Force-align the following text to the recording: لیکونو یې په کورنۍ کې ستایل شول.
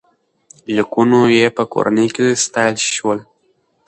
لیکونو 0.75 1.19
یې 1.37 1.45
په 1.57 1.63
کورنۍ 1.73 2.07
کې 2.15 2.27
ستایل 2.43 2.75
شول. 2.95 3.19